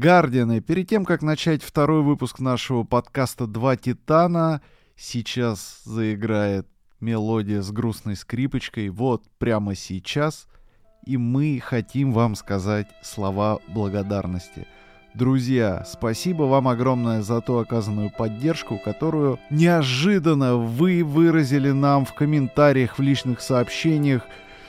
Гардианы, 0.00 0.62
перед 0.62 0.88
тем, 0.88 1.04
как 1.04 1.20
начать 1.20 1.62
второй 1.62 2.00
выпуск 2.00 2.40
нашего 2.40 2.84
подкаста 2.84 3.46
«Два 3.46 3.76
Титана», 3.76 4.62
сейчас 4.96 5.82
заиграет 5.84 6.66
мелодия 7.00 7.60
с 7.60 7.70
грустной 7.70 8.16
скрипочкой, 8.16 8.88
вот 8.88 9.24
прямо 9.36 9.74
сейчас, 9.74 10.46
и 11.04 11.18
мы 11.18 11.60
хотим 11.62 12.14
вам 12.14 12.34
сказать 12.34 12.86
слова 13.02 13.58
благодарности. 13.68 14.66
Друзья, 15.12 15.84
спасибо 15.86 16.44
вам 16.44 16.68
огромное 16.68 17.20
за 17.20 17.42
ту 17.42 17.58
оказанную 17.58 18.10
поддержку, 18.10 18.80
которую 18.82 19.38
неожиданно 19.50 20.56
вы 20.56 21.04
выразили 21.04 21.72
нам 21.72 22.06
в 22.06 22.14
комментариях, 22.14 22.98
в 22.98 23.02
личных 23.02 23.42
сообщениях, 23.42 24.22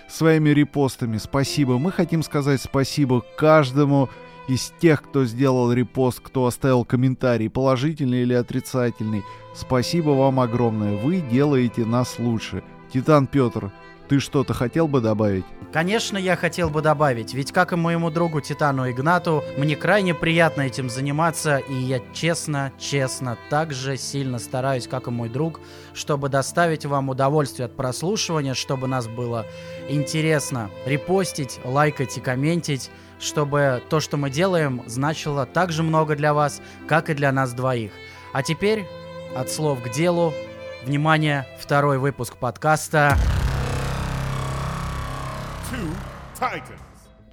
своими 0.09 0.49
репостами. 0.49 1.15
Спасибо. 1.15 1.77
Мы 1.77 1.93
хотим 1.93 2.21
сказать 2.21 2.61
спасибо 2.61 3.23
каждому 3.37 4.09
из 4.47 4.73
тех, 4.79 5.01
кто 5.01 5.25
сделал 5.25 5.71
репост, 5.71 6.19
кто 6.21 6.45
оставил 6.45 6.85
комментарий, 6.85 7.49
положительный 7.49 8.23
или 8.23 8.33
отрицательный. 8.33 9.23
Спасибо 9.53 10.11
вам 10.11 10.39
огромное. 10.39 10.97
Вы 10.97 11.21
делаете 11.21 11.85
нас 11.85 12.19
лучше. 12.19 12.63
Титан 12.93 13.27
Петр, 13.27 13.71
ты 14.11 14.19
что-то 14.19 14.53
хотел 14.53 14.89
бы 14.89 14.99
добавить? 14.99 15.45
Конечно, 15.71 16.17
я 16.17 16.35
хотел 16.35 16.69
бы 16.69 16.81
добавить, 16.81 17.33
ведь 17.33 17.53
как 17.53 17.71
и 17.71 17.77
моему 17.77 18.09
другу 18.09 18.41
Титану 18.41 18.91
Игнату, 18.91 19.41
мне 19.57 19.77
крайне 19.77 20.13
приятно 20.13 20.63
этим 20.63 20.89
заниматься, 20.89 21.59
и 21.59 21.73
я 21.73 22.01
честно, 22.11 22.73
честно, 22.77 23.37
так 23.49 23.71
же 23.71 23.95
сильно 23.95 24.37
стараюсь, 24.37 24.85
как 24.85 25.07
и 25.07 25.11
мой 25.11 25.29
друг, 25.29 25.61
чтобы 25.93 26.27
доставить 26.27 26.85
вам 26.85 27.07
удовольствие 27.07 27.67
от 27.67 27.77
прослушивания, 27.77 28.53
чтобы 28.53 28.89
нас 28.89 29.07
было 29.07 29.45
интересно 29.87 30.69
репостить, 30.85 31.61
лайкать 31.63 32.17
и 32.17 32.19
комментить, 32.19 32.91
чтобы 33.17 33.81
то, 33.89 34.01
что 34.01 34.17
мы 34.17 34.29
делаем, 34.29 34.83
значило 34.87 35.45
так 35.45 35.71
же 35.71 35.83
много 35.83 36.17
для 36.17 36.33
вас, 36.33 36.61
как 36.85 37.09
и 37.09 37.13
для 37.13 37.31
нас 37.31 37.53
двоих. 37.53 37.93
А 38.33 38.43
теперь 38.43 38.85
от 39.37 39.49
слов 39.49 39.81
к 39.81 39.89
делу. 39.89 40.33
Внимание, 40.83 41.45
второй 41.61 41.97
выпуск 41.97 42.35
подкаста. 42.35 43.15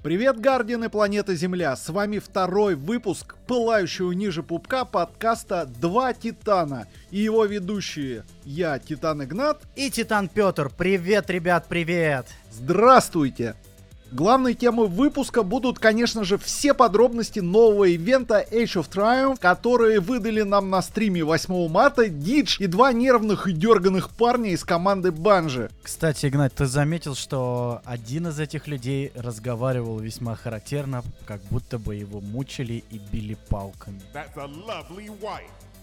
Привет, 0.01 0.39
Гардианы 0.41 0.89
планеты 0.89 1.35
Земля! 1.35 1.75
С 1.75 1.89
вами 1.89 2.21
второй 2.21 2.77
выпуск 2.77 3.35
пылающего 3.49 4.13
ниже 4.13 4.45
пупка 4.45 4.85
подкаста 4.85 5.67
«Два 5.67 6.13
Титана» 6.13 6.87
и 7.11 7.19
его 7.19 7.45
ведущие 7.47 8.25
я, 8.45 8.79
Титан 8.79 9.25
Игнат 9.25 9.63
и 9.75 9.91
Титан 9.91 10.29
Петр. 10.29 10.71
Привет, 10.71 11.31
ребят, 11.31 11.67
привет! 11.69 12.27
Здравствуйте! 12.53 13.57
Главной 14.11 14.55
темой 14.55 14.89
выпуска 14.89 15.43
будут, 15.43 15.79
конечно 15.79 16.25
же, 16.25 16.39
все 16.39 16.73
подробности 16.73 17.41
нового 17.41 17.85
ивента 17.85 18.43
Age 18.51 18.83
of 18.83 18.89
Triumph, 18.89 19.39
которые 19.39 20.01
выдали 20.01 20.41
нам 20.41 20.71
на 20.71 20.81
стриме 20.81 21.23
8 21.23 21.69
марта 21.69 22.09
Дидж 22.09 22.57
и 22.59 22.67
два 22.67 22.93
нервных 22.93 23.47
и 23.47 23.53
дерганых 23.53 24.09
парня 24.09 24.51
из 24.51 24.65
команды 24.65 25.13
Банжи. 25.13 25.71
Кстати, 25.83 26.27
Игнат, 26.27 26.55
ты 26.55 26.65
заметил, 26.65 27.15
что 27.15 27.83
один 27.85 28.29
из 28.29 28.41
этих 28.41 28.67
людей 28.67 29.13
разговаривал 29.15 29.99
весьма 29.99 30.37
характерно, 30.37 31.03
как 31.27 31.43
будто 31.51 31.79
бы 31.79 31.95
его 31.95 32.23
мучили 32.23 32.85
и 32.91 32.99
били 33.13 33.37
палками. 33.51 34.01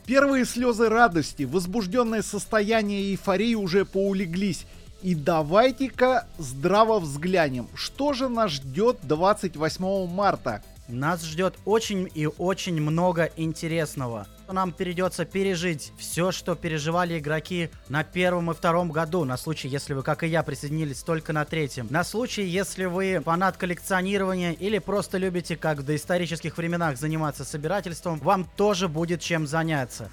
Первые 0.06 0.46
слезы 0.46 0.90
радости, 0.90 1.44
возбужденное 1.44 2.22
состояние 2.24 3.12
эйфории 3.12 3.56
уже 3.56 3.86
поулеглись, 3.86 4.66
и 5.02 5.16
давайте-ка 5.16 6.28
здраво 6.38 7.00
взглянем, 7.00 7.68
что 7.76 8.14
же 8.14 8.30
нас 8.30 8.52
ждет 8.52 8.98
28 9.04 10.08
марта. 10.08 10.64
Нас 10.88 11.24
ждет 11.24 11.56
очень 11.66 12.10
и 12.14 12.28
очень 12.28 12.80
много 12.80 13.32
интересного. 13.38 14.28
Нам 14.48 14.72
придется 14.72 15.26
пережить 15.26 15.92
все, 15.98 16.32
что 16.32 16.54
переживали 16.54 17.18
игроки 17.18 17.72
на 17.90 18.04
первом 18.04 18.52
и 18.52 18.54
втором 18.54 18.92
году, 18.92 19.26
на 19.26 19.38
случай, 19.38 19.68
если 19.68 19.94
вы, 19.94 20.04
как 20.04 20.22
и 20.24 20.28
я, 20.28 20.44
присоединились 20.44 21.02
только 21.02 21.34
на 21.34 21.44
третьем. 21.44 21.88
На 21.90 22.04
случай, 22.04 22.44
если 22.44 22.86
вы 22.86 23.20
фанат 23.26 23.58
коллекционирования 23.58 24.52
или 24.52 24.78
просто 24.78 25.18
любите, 25.18 25.56
как 25.56 25.80
в 25.80 25.84
доисторических 25.84 26.56
временах, 26.56 26.98
заниматься 26.98 27.44
собирательством, 27.44 28.20
вам 28.20 28.48
тоже 28.56 28.88
будет 28.88 29.22
чем 29.22 29.48
заняться. 29.48 30.12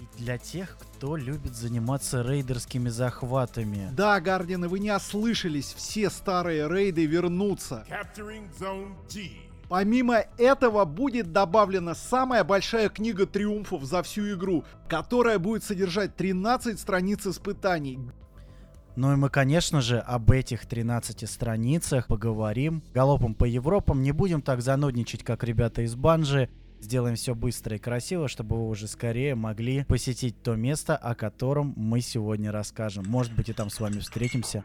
И 0.00 0.18
для 0.18 0.36
тех, 0.36 0.76
кто 0.78 0.91
кто 1.02 1.16
любит 1.16 1.56
заниматься 1.56 2.22
рейдерскими 2.22 2.88
захватами. 2.88 3.88
Да, 3.90 4.20
Гардины, 4.20 4.68
вы 4.68 4.78
не 4.78 4.94
ослышались, 4.94 5.74
все 5.76 6.08
старые 6.10 6.68
рейды 6.68 7.06
вернутся. 7.06 7.84
Помимо 9.68 10.18
этого 10.38 10.84
будет 10.84 11.32
добавлена 11.32 11.96
самая 11.96 12.44
большая 12.44 12.88
книга 12.88 13.26
триумфов 13.26 13.82
за 13.82 14.04
всю 14.04 14.34
игру, 14.34 14.62
которая 14.88 15.40
будет 15.40 15.64
содержать 15.64 16.14
13 16.14 16.78
страниц 16.78 17.26
испытаний. 17.26 17.98
Ну 18.94 19.12
и 19.12 19.16
мы, 19.16 19.28
конечно 19.28 19.80
же, 19.80 19.98
об 19.98 20.30
этих 20.30 20.66
13 20.66 21.28
страницах 21.28 22.06
поговорим. 22.06 22.84
Галопом 22.94 23.34
по 23.34 23.44
Европам 23.44 24.02
не 24.02 24.12
будем 24.12 24.40
так 24.40 24.62
занудничать, 24.62 25.24
как 25.24 25.42
ребята 25.42 25.82
из 25.82 25.96
Банжи. 25.96 26.48
Сделаем 26.82 27.14
все 27.14 27.36
быстро 27.36 27.76
и 27.76 27.78
красиво, 27.78 28.26
чтобы 28.26 28.56
вы 28.56 28.68
уже 28.68 28.88
скорее 28.88 29.36
могли 29.36 29.84
посетить 29.84 30.42
то 30.42 30.56
место, 30.56 30.96
о 30.96 31.14
котором 31.14 31.72
мы 31.76 32.00
сегодня 32.00 32.50
расскажем. 32.50 33.04
Может 33.06 33.32
быть 33.36 33.48
и 33.48 33.52
там 33.52 33.70
с 33.70 33.78
вами 33.78 34.00
встретимся. 34.00 34.64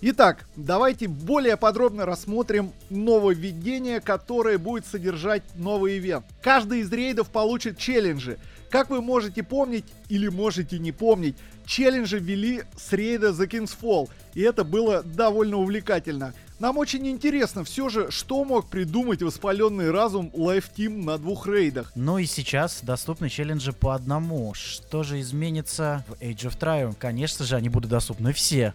Итак, 0.00 0.48
давайте 0.56 1.06
более 1.06 1.56
подробно 1.56 2.04
рассмотрим 2.04 2.72
нововведение, 2.90 4.00
которое 4.00 4.58
будет 4.58 4.84
содержать 4.84 5.44
новый 5.54 5.98
ивент. 5.98 6.26
Каждый 6.42 6.80
из 6.80 6.92
рейдов 6.92 7.30
получит 7.30 7.78
челленджи. 7.78 8.38
Как 8.70 8.90
вы 8.90 9.00
можете 9.00 9.44
помнить 9.44 9.84
или 10.08 10.26
можете 10.26 10.80
не 10.80 10.90
помнить, 10.90 11.36
челленджи 11.64 12.18
ввели 12.18 12.64
с 12.76 12.92
рейда 12.92 13.28
The 13.28 13.48
King's 13.48 13.76
Fall, 13.80 14.08
и 14.34 14.40
это 14.40 14.64
было 14.64 15.04
довольно 15.04 15.58
увлекательно. 15.58 16.34
Нам 16.62 16.78
очень 16.78 17.08
интересно 17.08 17.64
все 17.64 17.88
же, 17.88 18.12
что 18.12 18.44
мог 18.44 18.68
придумать 18.68 19.20
воспаленный 19.20 19.90
разум 19.90 20.30
Life 20.32 20.66
Team 20.76 21.02
на 21.02 21.18
двух 21.18 21.48
рейдах. 21.48 21.90
Ну 21.96 22.18
и 22.18 22.24
сейчас 22.24 22.82
доступны 22.82 23.28
челленджи 23.28 23.72
по 23.72 23.96
одному. 23.96 24.54
Что 24.54 25.02
же 25.02 25.20
изменится 25.20 26.04
в 26.06 26.12
Age 26.22 26.48
of 26.48 26.56
Triumph? 26.56 26.94
Конечно 27.00 27.44
же, 27.44 27.56
они 27.56 27.68
будут 27.68 27.90
доступны 27.90 28.32
все. 28.32 28.74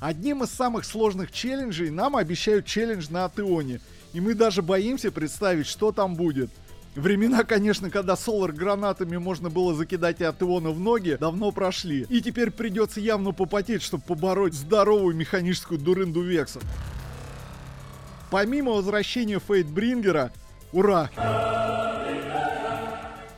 Одним 0.00 0.42
из 0.42 0.48
самых 0.48 0.86
сложных 0.86 1.30
челленджей 1.30 1.90
нам 1.90 2.16
обещают 2.16 2.64
челлендж 2.64 3.08
на 3.10 3.26
Атеоне. 3.26 3.82
И 4.14 4.22
мы 4.22 4.32
даже 4.32 4.62
боимся 4.62 5.12
представить, 5.12 5.66
что 5.66 5.92
там 5.92 6.14
будет. 6.14 6.48
Времена, 6.94 7.44
конечно, 7.44 7.90
когда 7.90 8.16
солар 8.16 8.52
гранатами 8.52 9.18
можно 9.18 9.50
было 9.50 9.74
закидать 9.74 10.22
и 10.22 10.24
Атеона 10.24 10.70
в 10.70 10.80
ноги, 10.80 11.18
давно 11.20 11.52
прошли. 11.52 12.06
И 12.08 12.22
теперь 12.22 12.50
придется 12.50 13.00
явно 13.00 13.32
попотеть, 13.32 13.82
чтобы 13.82 14.02
побороть 14.04 14.54
здоровую 14.54 15.14
механическую 15.14 15.78
дурынду 15.78 16.22
Векса. 16.22 16.60
Помимо 18.30 18.72
возвращения 18.72 19.38
Фейтбрингера, 19.38 20.32
ура! 20.72 21.10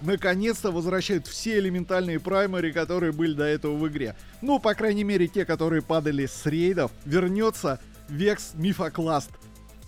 Наконец-то 0.00 0.70
возвращают 0.70 1.26
все 1.26 1.58
элементальные 1.58 2.18
праймари, 2.20 2.72
которые 2.72 3.12
были 3.12 3.34
до 3.34 3.44
этого 3.44 3.76
в 3.76 3.86
игре. 3.86 4.16
Ну, 4.40 4.58
по 4.58 4.74
крайней 4.74 5.04
мере, 5.04 5.28
те, 5.28 5.44
которые 5.44 5.82
падали 5.82 6.26
с 6.26 6.46
рейдов. 6.46 6.90
Вернется 7.04 7.80
Векс 8.08 8.52
Мифокласт. 8.54 9.30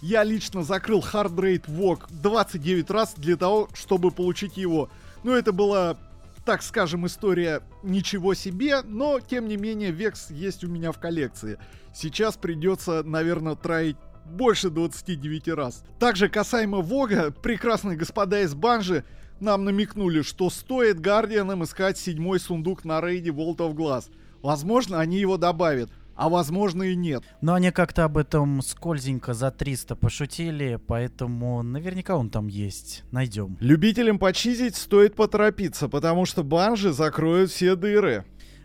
Я 0.03 0.23
лично 0.23 0.63
закрыл 0.63 1.01
Hard 1.01 1.35
Raid 1.35 1.65
Walk 1.67 2.07
29 2.11 2.91
раз 2.91 3.15
для 3.17 3.37
того, 3.37 3.69
чтобы 3.73 4.11
получить 4.11 4.57
его. 4.57 4.91
Ну, 5.25 5.33
это 5.33 5.53
была, 5.53 5.97
так 6.45 6.63
скажем, 6.63 7.07
история 7.07 7.63
ничего 7.83 8.35
себе, 8.35 8.83
но, 8.83 9.21
тем 9.21 9.49
не 9.49 9.57
менее, 9.57 9.93
Векс 9.93 10.31
есть 10.31 10.63
у 10.63 10.69
меня 10.69 10.93
в 10.93 10.99
коллекции. 10.99 11.59
Сейчас 11.95 12.37
придется, 12.37 13.03
наверное, 13.03 13.55
троить 13.55 13.97
больше 14.25 14.71
29 14.71 15.49
раз. 15.49 15.85
Также 15.99 16.29
касаемо 16.29 16.79
Вога, 16.79 17.31
прекрасные 17.31 17.97
господа 17.97 18.41
из 18.41 18.55
Банжи 18.55 19.05
нам 19.41 19.65
намекнули, 19.65 20.23
что 20.23 20.51
стоит 20.51 21.01
Гардианам 21.01 21.65
искать 21.65 21.99
седьмой 21.99 22.39
сундук 22.39 22.85
на 22.85 23.01
рейде 23.01 23.31
Vault 23.31 23.59
of 23.59 23.75
Glass. 23.75 24.11
Возможно, 24.41 25.01
они 25.01 25.19
его 25.19 25.37
добавят. 25.37 25.91
А 26.15 26.29
возможно 26.29 26.83
и 26.83 26.95
нет. 26.95 27.25
Но 27.41 27.55
они 27.55 27.71
как-то 27.71 28.05
об 28.05 28.19
этом 28.19 28.61
скользенько 28.61 29.33
за 29.33 29.51
300 29.51 29.97
пошутили, 29.97 30.79
поэтому 30.87 31.63
наверняка 31.63 32.17
он 32.17 32.29
там 32.29 32.49
есть. 32.49 33.03
Найдем. 33.11 33.57
Любителям 33.61 34.19
почизить 34.19 34.77
стоит 34.77 35.15
поторопиться, 35.15 35.89
потому 35.89 36.27
что 36.27 36.45
банжи 36.45 36.93
закроют 36.93 37.51
все 37.51 37.77
дыры. 37.77 38.25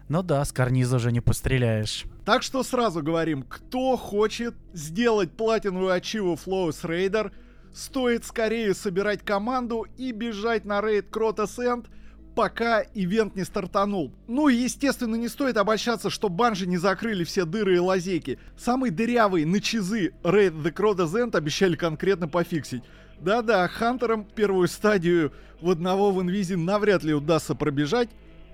Ну 0.09 0.23
да, 0.23 0.43
с 0.45 0.51
карниза 0.51 0.97
уже 0.97 1.11
не 1.11 1.19
постреляешь. 1.19 2.05
Так 2.25 2.43
что 2.43 2.63
сразу 2.63 3.01
говорим, 3.03 3.43
кто 3.43 3.97
хочет 3.97 4.55
сделать 4.73 5.31
платиновую 5.31 5.91
ачиву 5.91 6.35
Flow's 6.35 6.83
Raider, 6.83 7.31
стоит 7.73 8.25
скорее 8.25 8.73
собирать 8.73 9.21
команду 9.23 9.85
и 9.97 10.11
бежать 10.11 10.65
на 10.65 10.81
рейд 10.81 11.09
Кротос 11.09 11.59
Энд, 11.59 11.87
пока 12.35 12.83
ивент 12.93 13.35
не 13.35 13.43
стартанул. 13.43 14.13
Ну 14.27 14.47
и, 14.47 14.55
естественно, 14.55 15.15
не 15.15 15.27
стоит 15.27 15.57
обольщаться, 15.57 16.09
что 16.09 16.29
банжи 16.29 16.67
не 16.67 16.77
закрыли 16.77 17.23
все 17.23 17.45
дыры 17.45 17.75
и 17.75 17.79
лазейки. 17.79 18.39
Самый 18.57 18.91
дырявый 18.91 19.43
на 19.43 19.59
чизы 19.59 20.13
Raid 20.23 20.61
the 20.61 20.71
Crowd 20.71 20.97
End 20.97 21.35
обещали 21.35 21.75
конкретно 21.75 22.27
пофиксить. 22.27 22.83
Да-да, 23.19 23.67
Хантерам 23.67 24.23
первую 24.23 24.67
стадию 24.67 25.33
в 25.59 25.71
одного 25.71 26.11
в 26.11 26.21
инвизе 26.21 26.55
навряд 26.55 27.03
ли 27.03 27.13
удастся 27.13 27.55
пробежать, 27.55 28.09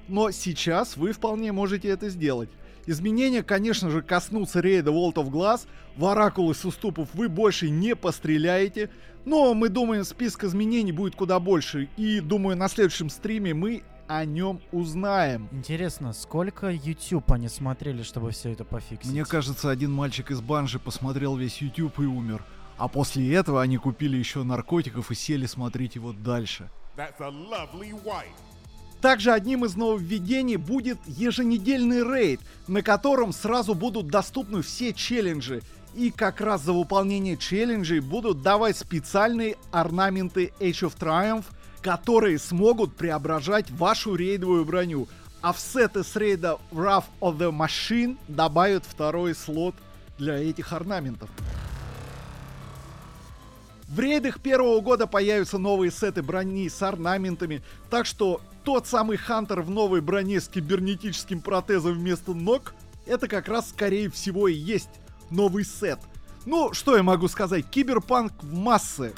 но 0.07 0.31
сейчас 0.31 0.97
вы 0.97 1.11
вполне 1.11 1.51
можете 1.51 1.89
это 1.89 2.09
сделать. 2.09 2.49
Изменения, 2.85 3.43
конечно 3.43 3.89
же, 3.89 4.01
коснутся 4.01 4.59
рейда 4.59 4.91
World 4.91 5.15
of 5.15 5.29
Glass. 5.29 5.61
В 5.95 6.05
Оракулы 6.05 6.53
с 6.53 6.65
уступов 6.65 7.09
вы 7.13 7.29
больше 7.29 7.69
не 7.69 7.95
постреляете. 7.95 8.89
Но 9.25 9.53
мы 9.53 9.69
думаем, 9.69 10.03
список 10.03 10.43
изменений 10.43 10.91
будет 10.91 11.15
куда 11.15 11.39
больше. 11.39 11.87
И 11.95 12.19
думаю, 12.19 12.57
на 12.57 12.67
следующем 12.67 13.09
стриме 13.09 13.53
мы 13.53 13.83
о 14.07 14.25
нем 14.25 14.61
узнаем. 14.73 15.47
Интересно, 15.51 16.11
сколько 16.11 16.69
YouTube 16.69 17.31
они 17.31 17.47
смотрели, 17.47 18.03
чтобы 18.03 18.31
все 18.31 18.51
это 18.51 18.65
пофиксить? 18.65 19.09
Мне 19.09 19.23
кажется, 19.23 19.69
один 19.69 19.93
мальчик 19.93 20.31
из 20.31 20.41
банжи 20.41 20.77
посмотрел 20.77 21.37
весь 21.37 21.61
YouTube 21.61 21.99
и 21.99 22.03
умер. 22.03 22.43
А 22.77 22.89
после 22.89 23.33
этого 23.33 23.61
они 23.61 23.77
купили 23.77 24.17
еще 24.17 24.43
наркотиков 24.43 25.09
и 25.09 25.15
сели 25.15 25.45
смотреть 25.45 25.95
его 25.95 26.11
дальше. 26.11 26.69
Также 29.03 29.33
одним 29.33 29.65
из 29.65 29.75
нововведений 29.75 30.55
будет 30.55 30.97
еженедельный 31.05 32.03
рейд, 32.03 32.39
на 32.69 32.81
котором 32.81 33.33
сразу 33.33 33.75
будут 33.75 34.07
доступны 34.07 34.61
все 34.61 34.93
челленджи. 34.93 35.61
И 35.93 36.09
как 36.09 36.39
раз 36.39 36.61
за 36.61 36.71
выполнение 36.71 37.35
челленджей 37.35 37.99
будут 37.99 38.41
давать 38.41 38.77
специальные 38.77 39.57
орнаменты 39.73 40.53
Age 40.61 40.89
of 40.89 40.97
Triumph, 40.97 41.43
которые 41.81 42.39
смогут 42.39 42.95
преображать 42.95 43.69
вашу 43.71 44.15
рейдовую 44.15 44.63
броню. 44.63 45.09
А 45.41 45.51
в 45.51 45.59
сеты 45.59 46.05
с 46.05 46.15
рейда 46.15 46.57
Wrath 46.71 47.03
of 47.19 47.37
the 47.37 47.51
Machine 47.51 48.17
добавят 48.29 48.85
второй 48.85 49.35
слот 49.35 49.75
для 50.17 50.35
этих 50.35 50.71
орнаментов. 50.71 51.29
В 53.89 53.99
рейдах 53.99 54.39
первого 54.39 54.79
года 54.79 55.07
появятся 55.07 55.57
новые 55.57 55.91
сеты 55.91 56.23
брони 56.23 56.69
с 56.69 56.81
орнаментами, 56.81 57.61
так 57.89 58.05
что 58.05 58.39
тот 58.63 58.87
самый 58.87 59.17
Хантер 59.17 59.61
в 59.61 59.69
новой 59.69 60.01
броне 60.01 60.39
с 60.39 60.47
кибернетическим 60.47 61.41
протезом 61.41 61.93
вместо 61.93 62.33
ног, 62.33 62.73
это 63.05 63.27
как 63.27 63.47
раз 63.47 63.69
скорее 63.69 64.09
всего 64.09 64.47
и 64.47 64.53
есть 64.53 64.89
новый 65.29 65.65
сет. 65.65 65.99
Ну, 66.45 66.73
что 66.73 66.95
я 66.95 67.03
могу 67.03 67.27
сказать, 67.27 67.65
киберпанк 67.69 68.31
в 68.41 68.53
массы. 68.53 69.13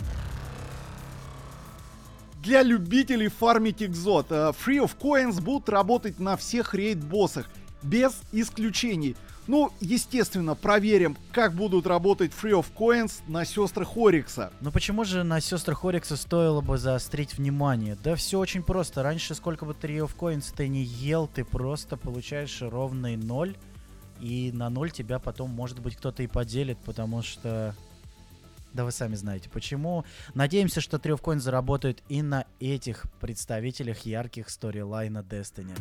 Для 2.43 2.61
любителей 2.61 3.27
фармить 3.27 3.81
экзот, 3.81 4.27
э, 4.29 4.51
Free 4.51 4.83
of 4.83 4.91
Coins 4.99 5.41
будут 5.41 5.67
работать 5.69 6.19
на 6.19 6.37
всех 6.37 6.75
рейд-боссах, 6.75 7.47
без 7.81 8.21
исключений. 8.31 9.15
Ну, 9.47 9.71
естественно, 9.79 10.55
проверим, 10.55 11.15
как 11.31 11.53
будут 11.53 11.85
работать 11.85 12.31
Free 12.31 12.59
of 12.59 12.65
Coins 12.75 13.21
на 13.27 13.45
сестрах 13.45 13.95
Орикса. 13.95 14.51
Но 14.59 14.71
почему 14.71 15.03
же 15.05 15.23
на 15.23 15.39
сестрах 15.39 15.85
Орикса 15.85 16.17
стоило 16.17 16.61
бы 16.61 16.77
заострить 16.77 17.37
внимание? 17.37 17.95
Да 18.03 18.15
все 18.15 18.39
очень 18.39 18.63
просто. 18.63 19.03
Раньше, 19.03 19.35
сколько 19.35 19.65
бы 19.65 19.73
Free 19.73 19.99
of 19.99 20.15
Coins 20.17 20.51
ты 20.55 20.67
не 20.67 20.83
ел, 20.83 21.27
ты 21.27 21.45
просто 21.45 21.95
получаешь 21.95 22.61
ровный 22.61 23.17
ноль. 23.17 23.55
И 24.19 24.51
на 24.53 24.69
ноль 24.69 24.91
тебя 24.91 25.19
потом, 25.19 25.51
может 25.51 25.79
быть, 25.79 25.95
кто-то 25.95 26.23
и 26.23 26.27
поделит, 26.27 26.79
потому 26.79 27.21
что... 27.21 27.75
Да 28.73 28.83
вы 28.83 28.91
сами 28.91 29.15
знаете 29.15 29.49
почему. 29.49 30.03
Надеемся, 30.33 30.81
что 30.81 30.97
Tree 30.97 31.15
of 31.15 31.21
Coins 31.21 31.39
заработает 31.39 32.01
и 32.09 32.21
на 32.21 32.45
этих 32.59 33.05
представителях 33.21 33.99
ярких 33.99 34.49
сторилайна 34.49 35.19
Destiny. 35.19 35.77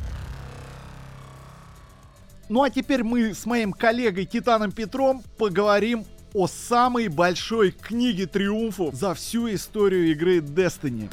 Ну 2.48 2.62
а 2.62 2.70
теперь 2.70 3.02
мы 3.02 3.34
с 3.34 3.46
моим 3.46 3.72
коллегой 3.72 4.26
Титаном 4.26 4.70
Петром 4.70 5.22
поговорим 5.38 6.04
о 6.34 6.46
самой 6.46 7.08
большой 7.08 7.70
книге 7.70 8.26
триумфов 8.26 8.94
за 8.94 9.14
всю 9.14 9.52
историю 9.54 10.10
игры 10.10 10.38
Destiny. 10.38 11.10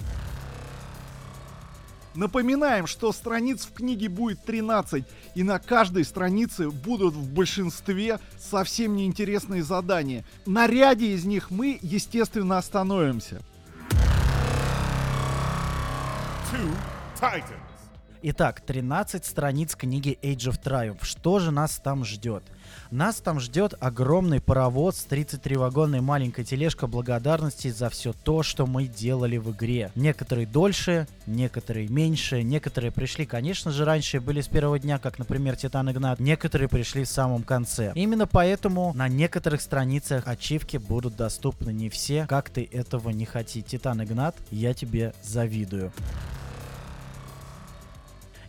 Напоминаем, 2.15 2.87
что 2.87 3.13
страниц 3.13 3.65
в 3.65 3.73
книге 3.73 4.09
будет 4.09 4.43
13, 4.43 5.05
и 5.35 5.43
на 5.43 5.59
каждой 5.59 6.03
странице 6.03 6.69
будут 6.69 7.13
в 7.13 7.33
большинстве 7.33 8.19
совсем 8.37 8.97
неинтересные 8.97 9.63
задания. 9.63 10.25
На 10.45 10.67
ряде 10.67 11.13
из 11.13 11.23
них 11.23 11.49
мы, 11.49 11.79
естественно, 11.81 12.57
остановимся. 12.57 13.41
Two 16.51 16.75
Titans. 17.17 17.70
Итак, 18.23 18.61
13 18.61 19.25
страниц 19.25 19.75
книги 19.75 20.19
Age 20.21 20.51
of 20.51 20.61
Triumph. 20.61 20.99
Что 21.01 21.39
же 21.39 21.49
нас 21.49 21.81
там 21.83 22.05
ждет? 22.05 22.43
Нас 22.91 23.15
там 23.15 23.39
ждет 23.39 23.73
огромный 23.79 24.39
паровоз 24.39 24.97
с 24.97 25.07
33-вагонной 25.07 26.01
маленькой 26.01 26.45
тележка 26.45 26.85
благодарности 26.85 27.71
за 27.71 27.89
все 27.89 28.13
то, 28.13 28.43
что 28.43 28.67
мы 28.67 28.85
делали 28.85 29.37
в 29.37 29.49
игре. 29.51 29.91
Некоторые 29.95 30.45
дольше, 30.45 31.07
некоторые 31.25 31.87
меньше, 31.87 32.43
некоторые 32.43 32.91
пришли, 32.91 33.25
конечно 33.25 33.71
же, 33.71 33.85
раньше 33.85 34.19
были 34.19 34.41
с 34.41 34.47
первого 34.47 34.77
дня, 34.77 34.99
как, 34.99 35.17
например, 35.17 35.55
Титан 35.55 35.89
Игнат, 35.89 36.19
некоторые 36.19 36.69
пришли 36.69 37.05
в 37.05 37.09
самом 37.09 37.41
конце. 37.41 37.91
Именно 37.95 38.27
поэтому 38.27 38.93
на 38.93 39.07
некоторых 39.07 39.61
страницах 39.61 40.27
ачивки 40.27 40.77
будут 40.77 41.15
доступны 41.15 41.71
не 41.71 41.89
все, 41.89 42.27
как 42.27 42.51
ты 42.51 42.69
этого 42.71 43.09
не 43.09 43.25
хоти. 43.25 43.61
Титан 43.63 44.03
Игнат, 44.03 44.35
я 44.51 44.75
тебе 44.75 45.15
завидую. 45.23 45.91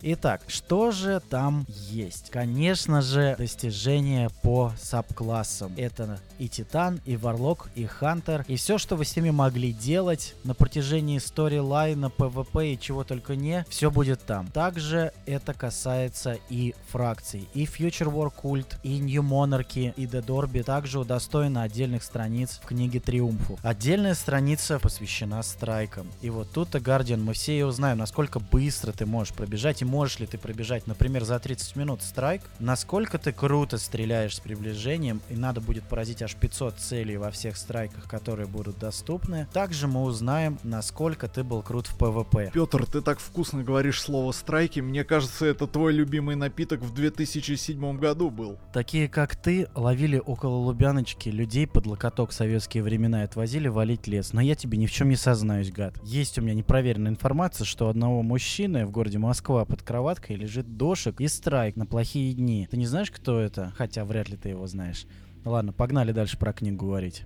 Итак, 0.05 0.41
что 0.47 0.91
же 0.91 1.21
там 1.29 1.65
есть? 1.69 2.29
Конечно 2.29 3.01
же, 3.01 3.37
достижения 3.37 4.29
по 4.41 4.73
сабклассам. 4.77 5.71
Это 5.77 6.19
и 6.39 6.49
Титан, 6.49 6.99
и 7.05 7.15
Warlock, 7.15 7.69
и 7.75 7.85
Hunter, 7.85 8.43
и 8.49 8.57
все, 8.57 8.77
что 8.77 8.97
вы 8.97 9.05
с 9.05 9.15
ними 9.15 9.29
могли 9.29 9.71
делать 9.71 10.35
на 10.43 10.53
протяжении 10.53 11.19
storyline 11.19 11.93
а, 11.93 12.09
ПВП 12.09 12.73
и 12.73 12.79
чего 12.79 13.05
только 13.05 13.37
не, 13.37 13.65
все 13.69 13.89
будет 13.89 14.25
там. 14.25 14.47
Также 14.47 15.13
это 15.25 15.53
касается 15.53 16.37
и 16.49 16.75
фракций. 16.89 17.47
И 17.53 17.63
Future 17.63 18.13
War 18.13 18.29
Cult, 18.29 18.75
и 18.83 18.99
New 18.99 19.23
Monarchy, 19.23 19.93
и 19.95 20.05
Dead 20.05 20.25
Orbit 20.25 20.63
также 20.63 20.99
удостоены 20.99 21.59
отдельных 21.59 22.03
страниц 22.03 22.59
в 22.61 22.67
книге 22.67 22.99
Триумфу. 22.99 23.57
Отдельная 23.63 24.15
страница 24.15 24.79
посвящена 24.79 25.41
страйкам. 25.43 26.07
И 26.21 26.29
вот 26.29 26.51
тут-то, 26.51 26.79
Guardian, 26.79 27.23
мы 27.23 27.31
все 27.31 27.53
ее 27.53 27.67
узнаем, 27.67 27.99
насколько 27.99 28.41
быстро 28.41 28.91
ты 28.91 29.05
можешь 29.05 29.33
пробежать 29.33 29.81
и 29.81 29.85
можешь 29.93 30.17
ли 30.17 30.25
ты 30.25 30.39
пробежать, 30.39 30.87
например, 30.87 31.23
за 31.23 31.37
30 31.37 31.75
минут 31.75 32.01
страйк, 32.01 32.41
насколько 32.57 33.19
ты 33.19 33.31
круто 33.31 33.77
стреляешь 33.77 34.37
с 34.37 34.39
приближением, 34.39 35.21
и 35.29 35.35
надо 35.35 35.61
будет 35.61 35.83
поразить 35.83 36.23
аж 36.23 36.33
500 36.33 36.79
целей 36.79 37.17
во 37.17 37.29
всех 37.29 37.57
страйках, 37.57 38.09
которые 38.09 38.47
будут 38.47 38.79
доступны. 38.79 39.47
Также 39.53 39.85
мы 39.87 40.01
узнаем, 40.01 40.57
насколько 40.63 41.27
ты 41.27 41.43
был 41.43 41.61
крут 41.61 41.85
в 41.85 41.95
ПВП. 41.95 42.49
Петр, 42.51 42.87
ты 42.87 43.01
так 43.01 43.19
вкусно 43.19 43.63
говоришь 43.63 44.01
слово 44.01 44.31
страйки, 44.31 44.79
мне 44.79 45.03
кажется, 45.03 45.45
это 45.45 45.67
твой 45.67 45.93
любимый 45.93 46.35
напиток 46.35 46.81
в 46.81 46.91
2007 46.91 47.99
году 47.99 48.31
был. 48.31 48.57
Такие, 48.73 49.07
как 49.07 49.35
ты, 49.35 49.67
ловили 49.75 50.17
около 50.17 50.55
Лубяночки 50.55 51.29
людей 51.29 51.67
под 51.67 51.85
локоток 51.85 52.31
в 52.31 52.33
советские 52.33 52.81
времена 52.81 53.21
и 53.21 53.25
отвозили 53.25 53.67
валить 53.67 54.07
лес. 54.07 54.33
Но 54.33 54.41
я 54.41 54.55
тебе 54.55 54.79
ни 54.79 54.87
в 54.87 54.91
чем 54.91 55.09
не 55.09 55.17
сознаюсь, 55.17 55.71
гад. 55.71 55.93
Есть 56.01 56.39
у 56.39 56.41
меня 56.41 56.55
непроверенная 56.55 57.11
информация, 57.11 57.65
что 57.65 57.89
одного 57.89 58.23
мужчины 58.23 58.87
в 58.87 58.91
городе 58.91 59.19
Москва 59.19 59.65
под 59.65 59.82
кроваткой 59.83 60.35
лежит 60.37 60.77
дошик 60.77 61.19
и 61.19 61.27
страйк 61.27 61.75
на 61.75 61.85
плохие 61.85 62.33
дни. 62.33 62.67
Ты 62.69 62.77
не 62.77 62.85
знаешь, 62.85 63.11
кто 63.11 63.39
это? 63.39 63.73
Хотя 63.77 64.05
вряд 64.05 64.29
ли 64.29 64.37
ты 64.37 64.49
его 64.49 64.65
знаешь. 64.67 65.05
Ладно, 65.45 65.73
погнали 65.73 66.11
дальше 66.11 66.37
про 66.37 66.53
книгу 66.53 66.85
говорить. 66.85 67.25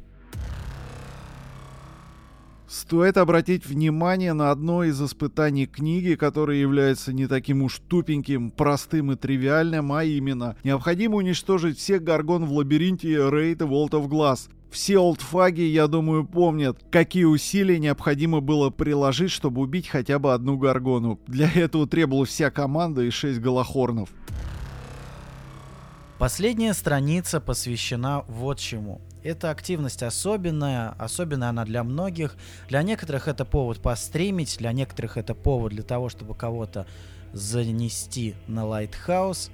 Стоит 2.68 3.16
обратить 3.16 3.66
внимание 3.66 4.34
на 4.34 4.52
одно 4.52 4.84
из 4.84 5.02
испытаний 5.02 5.68
книги, 5.68 6.16
которое 6.16 6.60
является 6.60 7.14
не 7.14 7.26
таким 7.26 7.64
уж 7.64 7.80
тупеньким, 7.88 8.52
простым 8.52 9.14
и 9.14 9.16
тривиальным, 9.16 9.94
а 9.94 10.04
именно 10.04 10.58
необходимо 10.66 11.16
уничтожить 11.16 11.78
всех 11.78 12.04
горгон 12.04 12.46
в 12.46 12.52
лабиринте 12.52 13.30
рейда 13.30 13.64
World 13.64 13.92
of 13.92 14.08
Glass. 14.10 14.50
Все 14.72 14.98
олдфаги, 14.98 15.62
я 15.62 15.88
думаю, 15.88 16.26
помнят, 16.26 16.78
какие 16.92 17.24
усилия 17.24 17.80
необходимо 17.80 18.42
было 18.42 18.70
приложить, 18.70 19.32
чтобы 19.32 19.62
убить 19.62 19.88
хотя 19.88 20.20
бы 20.20 20.34
одну 20.34 20.58
горгону. 20.58 21.20
Для 21.28 21.50
этого 21.52 21.88
требовалась 21.88 22.30
вся 22.30 22.52
команда 22.52 23.02
и 23.02 23.10
шесть 23.10 23.40
голохорнов. 23.40 24.10
Последняя 26.20 26.74
страница 26.74 27.40
посвящена 27.40 28.24
вот 28.28 28.60
чему. 28.60 29.02
Эта 29.24 29.52
активность 29.52 30.04
особенная, 30.04 30.96
особенная 30.98 31.50
она 31.50 31.64
для 31.64 31.84
многих. 31.84 32.36
Для 32.70 32.82
некоторых 32.82 33.28
это 33.28 33.46
повод 33.46 33.82
постримить, 33.82 34.58
для 34.58 34.72
некоторых 34.72 35.18
это 35.18 35.36
повод 35.36 35.74
для 35.74 35.84
того, 35.84 36.10
чтобы 36.10 36.34
кого-то 36.34 36.88
занести 37.34 38.36
на 38.48 38.66
Lighthouse. 38.66 39.52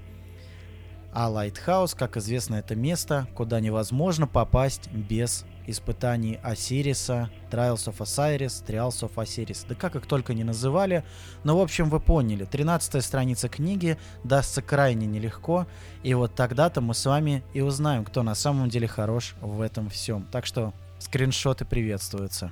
А 1.15 1.29
Lighthouse, 1.29 1.93
как 1.93 2.17
известно, 2.17 2.55
это 2.55 2.75
место, 2.75 3.27
куда 3.35 3.59
невозможно 3.59 4.25
попасть 4.25 4.89
без 4.91 5.45
испытаний 5.67 6.39
Осириса, 6.41 7.29
Trials 7.51 7.87
of 7.87 7.97
Osiris, 7.99 8.65
Trials 8.65 9.07
of 9.07 9.13
Osiris. 9.15 9.65
Да 9.69 9.75
как 9.75 9.95
их 9.95 10.07
только 10.07 10.33
не 10.33 10.43
называли. 10.43 11.03
Но, 11.43 11.57
в 11.57 11.61
общем, 11.61 11.89
вы 11.89 11.99
поняли. 11.99 12.45
13 12.45 13.03
страница 13.03 13.47
книги 13.47 13.97
дастся 14.23 14.63
крайне 14.63 15.05
нелегко. 15.05 15.67
И 16.01 16.15
вот 16.15 16.33
тогда-то 16.33 16.81
мы 16.81 16.95
с 16.95 17.05
вами 17.05 17.43
и 17.53 17.61
узнаем, 17.61 18.05
кто 18.05 18.23
на 18.23 18.33
самом 18.33 18.69
деле 18.69 18.87
хорош 18.87 19.35
в 19.39 19.61
этом 19.61 19.89
всем. 19.89 20.27
Так 20.31 20.47
что 20.47 20.73
скриншоты 20.97 21.63
приветствуются. 21.63 22.51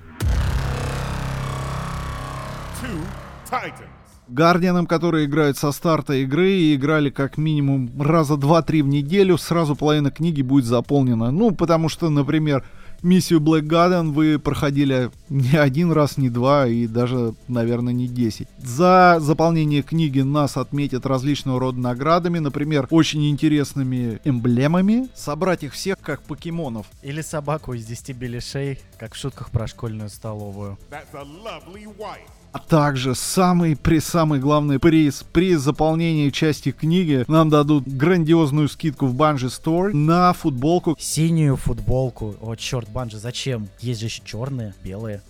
Two 2.80 3.04
Titans. 3.50 4.01
Гардианам, 4.32 4.88
которые 4.88 5.26
играют 5.26 5.58
со 5.58 5.72
старта 5.72 6.14
игры 6.14 6.52
и 6.52 6.76
играли 6.76 7.10
как 7.10 7.38
минимум 7.38 7.92
раза 8.02 8.38
два-три 8.38 8.82
в 8.82 8.88
неделю, 8.88 9.38
сразу 9.38 9.76
половина 9.76 10.10
книги 10.10 10.42
будет 10.42 10.66
заполнена. 10.66 11.32
Ну, 11.32 11.52
потому 11.52 11.90
что, 11.90 12.10
например, 12.10 12.64
миссию 13.04 13.42
Black 13.42 13.64
Garden 13.64 14.12
вы 14.12 14.40
проходили 14.40 15.12
не 15.30 15.58
один 15.58 15.92
раз, 15.92 16.18
не 16.18 16.30
два 16.30 16.68
и 16.68 16.88
даже, 16.88 17.34
наверное, 17.50 17.94
не 17.94 18.08
десять. 18.08 18.48
За 18.58 19.18
заполнение 19.20 19.82
книги 19.82 20.22
нас 20.22 20.56
отметят 20.56 21.06
различного 21.06 21.60
рода 21.60 21.80
наградами, 21.80 22.40
например, 22.40 22.88
очень 22.90 23.30
интересными 23.30 24.22
эмблемами. 24.24 25.10
Собрать 25.14 25.64
их 25.64 25.74
всех 25.74 25.98
как 26.00 26.22
покемонов. 26.22 26.88
Или 27.02 27.22
собаку 27.22 27.74
из 27.74 27.86
10 27.86 28.16
беляшей, 28.16 28.80
как 28.98 29.14
в 29.14 29.18
шутках 29.18 29.50
про 29.50 29.68
школьную 29.68 30.10
столовую. 30.10 30.78
That's 30.90 31.14
a 31.14 31.24
lovely 31.24 31.86
wife. 31.98 32.41
А 32.54 32.60
также 32.60 33.16
самый 33.16 33.78
при 33.78 34.00
самый 34.00 34.40
главный 34.40 34.78
приз 34.78 35.24
при 35.32 35.56
заполнении 35.56 36.30
части 36.32 36.72
книги 36.72 37.24
нам 37.30 37.50
дадут 37.50 37.88
грандиозную 37.88 38.68
скидку 38.68 39.06
в 39.06 39.14
Банжи 39.14 39.48
Store 39.48 39.94
на 39.94 40.34
футболку. 40.34 40.98
Синюю 41.00 41.56
футболку. 41.56 42.36
О, 42.42 42.56
черт, 42.56 42.90
Банжи, 42.90 43.20
зачем? 43.20 43.70
Есть 43.80 44.02
же 44.02 44.08
еще 44.08 44.22
черные, 44.26 44.74
белые. 44.84 45.22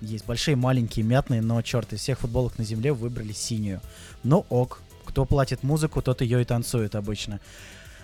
Есть 0.00 0.26
большие, 0.26 0.56
маленькие, 0.56 1.04
мятные, 1.04 1.40
но 1.40 1.62
черт, 1.62 1.92
из 1.92 2.00
всех 2.00 2.18
футболок 2.18 2.58
на 2.58 2.64
земле 2.64 2.92
выбрали 2.92 3.32
синюю. 3.32 3.80
Но 4.24 4.44
ок, 4.48 4.80
кто 5.04 5.24
платит 5.24 5.62
музыку, 5.62 6.02
тот 6.02 6.20
ее 6.20 6.42
и 6.42 6.44
танцует 6.44 6.96
обычно. 6.96 7.38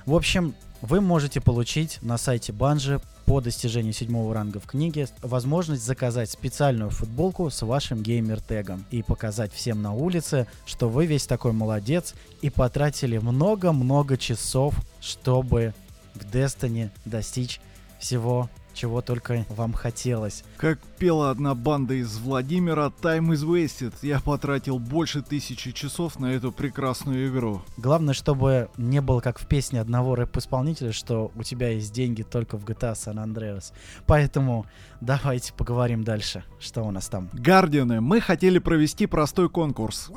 В 0.06 0.14
общем, 0.14 0.54
вы 0.82 1.00
можете 1.00 1.40
получить 1.40 1.98
на 2.02 2.18
сайте 2.18 2.52
Банжи 2.52 3.00
по 3.24 3.40
достижению 3.40 3.92
седьмого 3.92 4.34
ранга 4.34 4.58
в 4.58 4.66
книге 4.66 5.08
возможность 5.22 5.84
заказать 5.84 6.28
специальную 6.28 6.90
футболку 6.90 7.48
с 7.50 7.62
вашим 7.62 8.02
геймер-тегом 8.02 8.84
и 8.90 9.02
показать 9.02 9.52
всем 9.52 9.80
на 9.80 9.94
улице, 9.94 10.48
что 10.66 10.88
вы 10.88 11.06
весь 11.06 11.26
такой 11.26 11.52
молодец 11.52 12.14
и 12.42 12.50
потратили 12.50 13.18
много-много 13.18 14.18
часов, 14.18 14.74
чтобы 15.00 15.72
в 16.14 16.24
Destiny 16.26 16.90
достичь 17.04 17.60
всего 18.00 18.50
чего 18.72 19.02
только 19.02 19.44
вам 19.48 19.72
хотелось. 19.72 20.44
Как 20.56 20.78
пела 20.98 21.30
одна 21.30 21.54
банда 21.54 21.94
из 21.94 22.18
Владимира, 22.18 22.92
Time 23.02 23.30
is 23.32 23.44
wasted. 23.44 23.94
Я 24.02 24.20
потратил 24.20 24.78
больше 24.78 25.22
тысячи 25.22 25.72
часов 25.72 26.18
на 26.18 26.32
эту 26.32 26.52
прекрасную 26.52 27.28
игру. 27.28 27.62
Главное, 27.76 28.14
чтобы 28.14 28.68
не 28.76 29.00
было 29.00 29.20
как 29.20 29.38
в 29.38 29.46
песне 29.46 29.80
одного 29.80 30.14
рэп-исполнителя, 30.14 30.92
что 30.92 31.32
у 31.34 31.42
тебя 31.42 31.70
есть 31.70 31.92
деньги 31.92 32.22
только 32.22 32.56
в 32.56 32.64
GTA 32.64 32.92
San 32.92 33.16
Andreas. 33.16 33.72
Поэтому 34.06 34.66
давайте 35.00 35.52
поговорим 35.52 36.04
дальше. 36.04 36.44
Что 36.58 36.82
у 36.82 36.90
нас 36.90 37.08
там? 37.08 37.28
Гардианы, 37.32 38.00
мы 38.00 38.20
хотели 38.20 38.58
провести 38.58 39.06
простой 39.06 39.48
конкурс. 39.48 40.10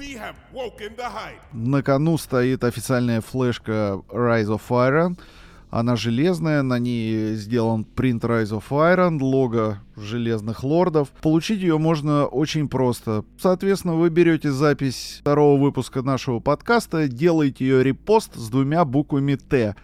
На 1.54 1.84
кону 1.84 2.18
стоит 2.18 2.64
официальная 2.64 3.22
флешка 3.22 4.02
Rise 4.10 4.48
of 4.48 4.62
Iron— 4.70 5.20
она 5.70 5.96
железная, 5.96 6.62
на 6.62 6.80
ней 6.80 7.36
сделан 7.36 7.84
принт 7.84 8.24
Rise 8.24 8.52
of 8.52 8.64
Iron, 8.70 9.20
лого 9.22 9.80
железных 9.96 10.64
лордов. 10.64 11.10
Получить 11.22 11.62
ее 11.62 11.78
можно 11.78 12.26
очень 12.26 12.68
просто. 12.68 13.26
Соответственно, 13.38 13.96
вы 13.96 14.10
берете 14.10 14.52
запись 14.52 15.20
второго 15.22 15.60
выпуска 15.60 16.02
нашего 16.02 16.40
подкаста, 16.40 17.08
делаете 17.08 17.66
ее 17.66 17.84
репост 17.84 18.36
с 18.36 18.50
двумя 18.50 18.86
буквами 18.86 19.36
Т. 19.36 19.76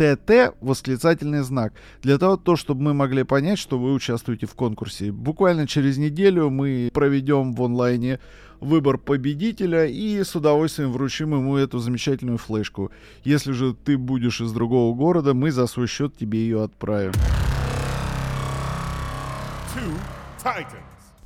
ТТ 0.00 0.54
восклицательный 0.62 1.42
знак. 1.42 1.74
Для 2.02 2.16
того, 2.16 2.38
то, 2.38 2.56
чтобы 2.56 2.80
мы 2.80 2.94
могли 2.94 3.22
понять, 3.22 3.58
что 3.58 3.78
вы 3.78 3.92
участвуете 3.92 4.46
в 4.46 4.54
конкурсе. 4.54 5.12
Буквально 5.12 5.66
через 5.66 5.98
неделю 5.98 6.48
мы 6.48 6.90
проведем 6.94 7.52
в 7.52 7.62
онлайне 7.62 8.18
выбор 8.60 8.98
победителя 8.98 9.86
и 9.86 10.22
с 10.22 10.34
удовольствием 10.34 10.92
вручим 10.92 11.34
ему 11.34 11.56
эту 11.56 11.78
замечательную 11.78 12.38
флешку. 12.38 12.90
Если 13.24 13.52
же 13.52 13.74
ты 13.74 13.96
будешь 13.96 14.40
из 14.40 14.52
другого 14.52 14.94
города, 14.94 15.34
мы 15.34 15.50
за 15.50 15.66
свой 15.66 15.86
счет 15.86 16.16
тебе 16.16 16.40
ее 16.40 16.62
отправим. 16.62 17.12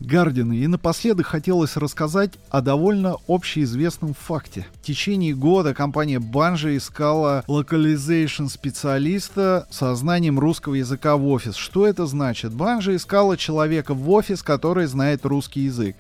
Guardian 0.01 0.46
ы. 0.46 0.57
И 0.59 0.67
напоследок 0.67 1.27
хотелось 1.27 1.77
рассказать 1.77 2.33
о 2.51 2.61
довольно 2.61 3.17
общеизвестном 3.27 4.15
факте. 4.15 4.67
В 4.75 4.83
течение 4.83 5.35
года 5.35 5.73
компания 5.73 6.19
Bungie 6.19 6.77
искала 6.77 7.45
localization 7.47 8.47
специалиста 8.47 9.67
со 9.71 9.95
знанием 9.95 10.39
русского 10.39 10.75
языка 10.75 11.17
в 11.17 11.27
офис. 11.29 11.55
Что 11.55 11.87
это 11.87 12.07
значит? 12.07 12.53
Bungie 12.53 12.97
искала 12.97 13.37
человека 13.37 13.95
в 13.95 14.11
офис, 14.11 14.43
который 14.43 14.87
знает 14.87 15.25
русский 15.25 15.61
язык. 15.61 15.97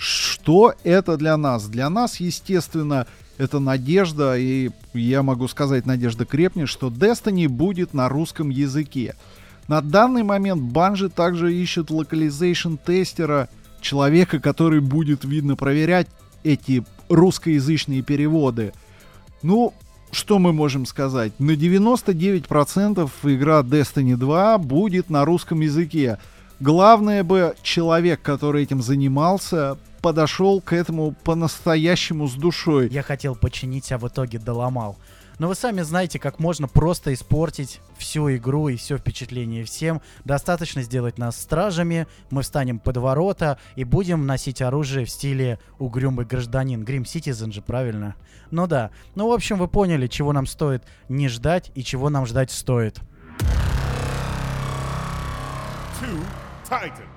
Что 0.00 0.74
это 0.82 1.18
для 1.18 1.36
нас? 1.36 1.66
Для 1.66 1.90
нас, 1.90 2.20
естественно, 2.20 3.06
это 3.36 3.58
надежда, 3.58 4.34
и 4.38 4.70
я 4.94 5.22
могу 5.22 5.46
сказать, 5.46 5.84
надежда 5.84 6.24
крепнет, 6.24 6.70
что 6.70 6.88
Destiny 6.88 7.48
будет 7.48 7.92
на 7.92 8.08
русском 8.08 8.48
языке. 8.48 9.14
На 9.68 9.82
данный 9.82 10.22
момент 10.22 10.62
Bungie 10.62 11.10
также 11.10 11.54
ищет 11.54 11.90
localization 11.90 12.76
тестера, 12.76 13.50
человека, 13.82 14.40
который 14.40 14.80
будет, 14.80 15.26
видно, 15.26 15.54
проверять 15.54 16.06
эти 16.44 16.82
русскоязычные 17.10 18.00
переводы. 18.00 18.72
Ну, 19.42 19.74
что 20.12 20.38
мы 20.38 20.54
можем 20.54 20.86
сказать? 20.86 21.38
На 21.38 21.50
99% 21.50 23.10
игра 23.24 23.60
Destiny 23.60 24.16
2 24.16 24.56
будет 24.56 25.10
на 25.10 25.26
русском 25.26 25.60
языке. 25.60 26.16
Главное 26.58 27.22
бы 27.22 27.54
человек, 27.62 28.22
который 28.22 28.62
этим 28.62 28.80
занимался, 28.80 29.76
подошел 30.00 30.60
к 30.60 30.72
этому 30.72 31.14
по-настоящему 31.24 32.26
с 32.26 32.34
душой. 32.34 32.88
Я 32.88 33.02
хотел 33.02 33.34
починить, 33.34 33.92
а 33.92 33.98
в 33.98 34.08
итоге 34.08 34.38
доломал. 34.38 34.96
Но 35.40 35.48
вы 35.48 35.54
сами 35.54 35.80
знаете, 35.80 36.18
как 36.18 36.38
можно 36.38 36.68
просто 36.68 37.14
испортить 37.14 37.80
всю 37.96 38.30
игру 38.36 38.68
и 38.68 38.76
все 38.76 38.98
впечатление 38.98 39.64
всем. 39.64 40.02
Достаточно 40.26 40.82
сделать 40.82 41.16
нас 41.16 41.40
стражами, 41.40 42.06
мы 42.28 42.42
встанем 42.42 42.78
под 42.78 42.98
ворота 42.98 43.58
и 43.74 43.84
будем 43.84 44.26
носить 44.26 44.60
оружие 44.60 45.06
в 45.06 45.10
стиле 45.10 45.58
угрюмый 45.78 46.26
гражданин. 46.26 46.84
Грим 46.84 47.04
Citizen 47.04 47.52
же, 47.52 47.62
правильно? 47.62 48.16
Ну 48.50 48.66
да. 48.66 48.90
Ну, 49.14 49.28
в 49.28 49.32
общем, 49.32 49.56
вы 49.56 49.66
поняли, 49.66 50.08
чего 50.08 50.34
нам 50.34 50.46
стоит 50.46 50.84
не 51.08 51.28
ждать 51.28 51.72
и 51.74 51.82
чего 51.82 52.10
нам 52.10 52.26
ждать 52.26 52.50
стоит. 52.50 53.00
Two 55.98 56.22
Titans. 56.68 57.09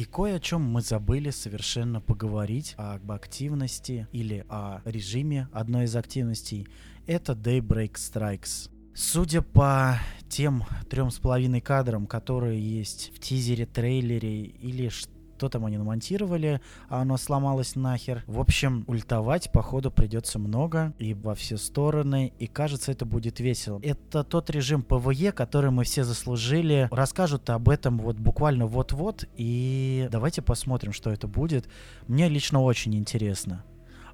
И 0.00 0.04
кое 0.04 0.36
о 0.36 0.40
чем 0.40 0.62
мы 0.62 0.80
забыли 0.80 1.28
совершенно 1.28 2.00
поговорить 2.00 2.74
об 2.78 3.12
активности 3.12 4.08
или 4.12 4.46
о 4.48 4.80
режиме 4.86 5.50
одной 5.52 5.84
из 5.84 5.94
активностей. 5.94 6.66
Это 7.06 7.34
Daybreak 7.34 7.96
Strikes. 7.96 8.70
Судя 8.94 9.42
по 9.42 10.00
тем 10.26 10.64
трем 10.88 11.10
с 11.10 11.18
половиной 11.18 11.60
кадрам, 11.60 12.06
которые 12.06 12.58
есть 12.58 13.12
в 13.14 13.20
тизере, 13.20 13.66
трейлере 13.66 14.44
или 14.44 14.88
что 14.88 15.12
что 15.40 15.48
там 15.48 15.64
они 15.64 15.78
намонтировали, 15.78 16.60
а 16.90 17.00
оно 17.00 17.16
сломалось 17.16 17.74
нахер. 17.74 18.22
В 18.26 18.40
общем, 18.40 18.84
ультовать, 18.86 19.50
походу, 19.50 19.90
придется 19.90 20.38
много 20.38 20.92
и 20.98 21.14
во 21.14 21.34
все 21.34 21.56
стороны, 21.56 22.34
и 22.38 22.46
кажется, 22.46 22.92
это 22.92 23.06
будет 23.06 23.40
весело. 23.40 23.80
Это 23.82 24.22
тот 24.22 24.50
режим 24.50 24.82
PvE, 24.82 25.32
который 25.32 25.70
мы 25.70 25.84
все 25.84 26.04
заслужили. 26.04 26.90
Расскажут 26.92 27.48
об 27.48 27.70
этом 27.70 27.96
вот 27.96 28.16
буквально 28.16 28.66
вот-вот, 28.66 29.24
и 29.34 30.08
давайте 30.12 30.42
посмотрим, 30.42 30.92
что 30.92 31.08
это 31.08 31.26
будет. 31.26 31.70
Мне 32.06 32.28
лично 32.28 32.60
очень 32.60 32.94
интересно. 32.94 33.64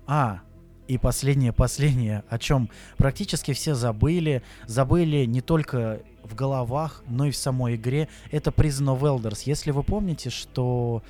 А, 0.07 0.43
и 0.87 0.97
последнее, 0.97 1.53
последнее, 1.53 2.23
о 2.29 2.39
чем 2.39 2.71
практически 2.99 3.53
все 3.53 3.75
забыли. 3.75 4.45
Забыли 4.67 5.25
не 5.25 5.41
только 5.41 6.03
в 6.27 6.35
головах, 6.35 7.03
но 7.09 7.27
и 7.27 7.31
в 7.31 7.37
самой 7.37 7.77
игре. 7.77 8.09
Это 8.31 8.51
Prison 8.51 8.97
of 8.97 9.01
Elders. 9.01 9.43
Если 9.45 9.71
вы 9.71 9.83
помните, 9.83 10.31
что 10.31 11.03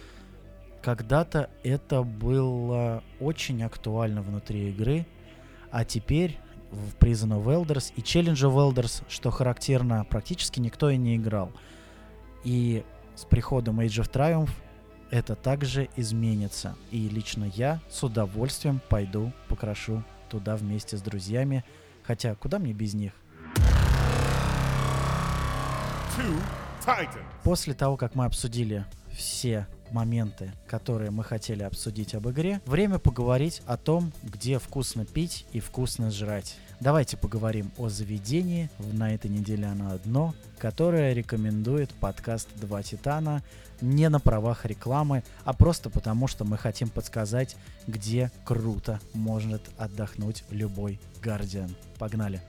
когда-то 0.83 1.51
это 1.65 2.03
было 2.03 3.03
очень 3.19 3.63
актуально 3.63 4.23
внутри 4.23 4.71
игры, 4.71 5.07
а 5.71 5.85
теперь 5.85 6.39
в 6.71 6.95
Prison 6.97 7.31
of 7.31 7.45
Elders 7.47 7.93
и 7.97 8.01
Challenge 8.01 8.35
of 8.35 8.55
Elders, 8.55 9.03
что 9.09 9.31
характерно, 9.31 10.05
практически 10.05 10.61
никто 10.61 10.91
и 10.91 10.97
не 10.97 11.17
играл. 11.17 11.53
И 12.45 12.85
с 13.15 13.25
приходом 13.25 13.81
Age 13.81 14.03
of 14.03 14.11
Triumph 14.11 14.51
это 15.11 15.35
также 15.35 15.89
изменится. 15.97 16.77
И 16.91 17.09
лично 17.09 17.51
я 17.55 17.81
с 17.91 18.03
удовольствием 18.03 18.81
пойду 18.89 19.33
покрашу 19.49 20.05
туда 20.29 20.57
вместе 20.57 20.97
с 20.97 21.03
друзьями. 21.03 21.65
Хотя, 22.03 22.35
куда 22.35 22.59
мне 22.59 22.73
без 22.73 22.95
них? 22.95 23.13
После 27.43 27.75
того, 27.75 27.97
как 27.97 28.15
мы 28.15 28.25
обсудили 28.25 28.85
все 29.13 29.67
моменты, 29.91 30.53
которые 30.67 31.11
мы 31.11 31.25
хотели 31.25 31.63
обсудить 31.63 32.15
об 32.15 32.29
игре, 32.29 32.61
время 32.67 32.99
поговорить 32.99 33.63
о 33.67 33.77
том, 33.77 34.13
где 34.23 34.59
вкусно 34.59 35.05
пить 35.05 35.47
и 35.53 35.61
вкусно 35.61 36.11
жрать. 36.11 36.57
Давайте 36.81 37.17
поговорим 37.17 37.71
о 37.79 37.89
заведении, 37.89 38.69
на 38.79 39.15
этой 39.15 39.31
неделе 39.31 39.67
оно 39.67 39.93
одно, 39.93 40.35
которое 40.59 41.15
рекомендует 41.15 41.91
подкаст 41.95 42.49
«Два 42.57 42.83
Титана» 42.83 43.43
не 43.81 44.09
на 44.09 44.21
правах 44.21 44.65
рекламы, 44.65 45.23
а 45.45 45.53
просто 45.53 45.91
потому, 45.91 46.29
что 46.29 46.45
мы 46.45 46.59
хотим 46.59 46.89
подсказать, 46.89 47.57
где 47.87 48.31
круто 48.45 49.01
может 49.13 49.63
отдохнуть 49.79 50.45
любой 50.51 51.01
Гардиан. 51.23 51.75
Погнали! 51.99 52.43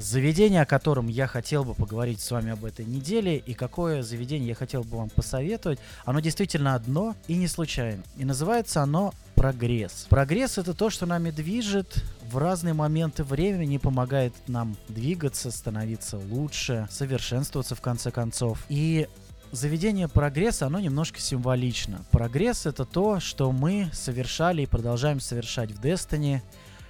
Заведение, 0.00 0.62
о 0.62 0.66
котором 0.66 1.08
я 1.08 1.26
хотел 1.26 1.62
бы 1.62 1.74
поговорить 1.74 2.22
с 2.22 2.30
вами 2.30 2.52
об 2.52 2.64
этой 2.64 2.86
неделе, 2.86 3.36
и 3.36 3.52
какое 3.52 4.02
заведение 4.02 4.48
я 4.48 4.54
хотел 4.54 4.82
бы 4.82 4.96
вам 4.96 5.10
посоветовать, 5.10 5.78
оно 6.06 6.20
действительно 6.20 6.74
одно 6.74 7.14
и 7.28 7.34
не 7.34 7.46
случайно. 7.46 8.02
И 8.16 8.24
называется 8.24 8.80
оно 8.80 9.12
прогресс. 9.34 10.06
Прогресс 10.08 10.56
это 10.56 10.72
то, 10.72 10.88
что 10.88 11.04
нами 11.04 11.30
движет 11.30 12.02
в 12.30 12.38
разные 12.38 12.72
моменты 12.72 13.24
времени, 13.24 13.76
помогает 13.76 14.32
нам 14.48 14.74
двигаться, 14.88 15.50
становиться 15.50 16.16
лучше, 16.16 16.88
совершенствоваться 16.90 17.74
в 17.74 17.82
конце 17.82 18.10
концов. 18.10 18.64
И 18.70 19.06
заведение 19.52 20.08
прогресса, 20.08 20.64
оно 20.64 20.80
немножко 20.80 21.20
символично. 21.20 22.06
Прогресс 22.10 22.64
это 22.64 22.86
то, 22.86 23.20
что 23.20 23.52
мы 23.52 23.90
совершали 23.92 24.62
и 24.62 24.66
продолжаем 24.66 25.20
совершать 25.20 25.72
в 25.72 25.80
Destiny, 25.84 26.40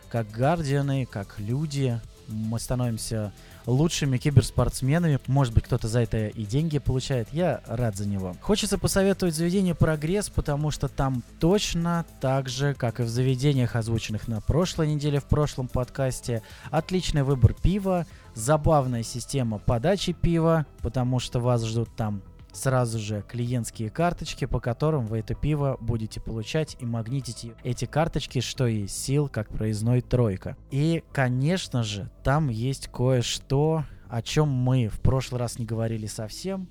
как 0.08 0.30
гардианы, 0.30 1.06
как 1.06 1.40
люди, 1.40 2.00
мы 2.30 2.58
становимся 2.58 3.32
лучшими 3.66 4.18
киберспортсменами. 4.18 5.18
Может 5.26 5.54
быть, 5.54 5.64
кто-то 5.64 5.88
за 5.88 6.00
это 6.00 6.28
и 6.28 6.44
деньги 6.44 6.78
получает. 6.78 7.28
Я 7.32 7.60
рад 7.66 7.96
за 7.96 8.08
него. 8.08 8.34
Хочется 8.40 8.78
посоветовать 8.78 9.34
заведение 9.34 9.74
«Прогресс», 9.74 10.28
потому 10.30 10.70
что 10.70 10.88
там 10.88 11.22
точно 11.38 12.04
так 12.20 12.48
же, 12.48 12.74
как 12.74 13.00
и 13.00 13.02
в 13.02 13.08
заведениях, 13.08 13.76
озвученных 13.76 14.28
на 14.28 14.40
прошлой 14.40 14.88
неделе 14.88 15.20
в 15.20 15.24
прошлом 15.24 15.68
подкасте, 15.68 16.42
отличный 16.70 17.22
выбор 17.22 17.54
пива, 17.54 18.06
забавная 18.34 19.02
система 19.02 19.58
подачи 19.58 20.12
пива, 20.12 20.66
потому 20.82 21.18
что 21.18 21.40
вас 21.40 21.64
ждут 21.64 21.88
там 21.96 22.22
сразу 22.52 22.98
же 22.98 23.24
клиентские 23.28 23.90
карточки, 23.90 24.44
по 24.44 24.60
которым 24.60 25.06
вы 25.06 25.18
это 25.18 25.34
пиво 25.34 25.76
будете 25.80 26.20
получать 26.20 26.76
и 26.80 26.86
магнитить 26.86 27.52
эти 27.62 27.84
карточки, 27.84 28.40
что 28.40 28.66
и 28.66 28.86
сил, 28.86 29.28
как 29.28 29.48
проездной 29.48 30.00
тройка. 30.00 30.56
И, 30.70 31.04
конечно 31.12 31.82
же, 31.82 32.10
там 32.24 32.48
есть 32.48 32.88
кое-что, 32.88 33.84
о 34.08 34.22
чем 34.22 34.48
мы 34.48 34.88
в 34.88 35.00
прошлый 35.00 35.40
раз 35.40 35.58
не 35.58 35.64
говорили 35.64 36.06
совсем, 36.06 36.68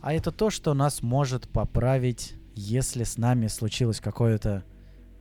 а 0.00 0.12
это 0.12 0.30
то, 0.30 0.50
что 0.50 0.74
нас 0.74 1.02
может 1.02 1.48
поправить, 1.48 2.34
если 2.54 3.04
с 3.04 3.18
нами 3.18 3.48
случилось 3.48 4.00
какое-то 4.00 4.64